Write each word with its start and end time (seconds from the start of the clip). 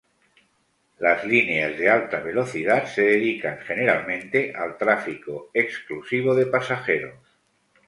Las 0.97 1.23
líneas 1.25 1.77
de 1.77 1.87
alta 1.87 2.21
velocidad 2.21 2.85
se 2.87 3.03
dedican 3.03 3.59
generalmente 3.59 4.51
al 4.55 4.75
tráfico 4.75 5.51
exclusivo 5.53 6.33
de 6.33 6.47
pasajeros. 6.47 7.19